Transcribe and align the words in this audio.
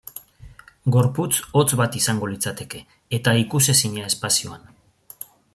Gorputz 0.95 1.35
hotz 1.59 1.67
bat 1.83 1.99
izango 2.01 2.31
litzateke, 2.33 2.83
eta 3.21 3.37
ikusezina 3.45 4.11
espazioan. 4.15 4.69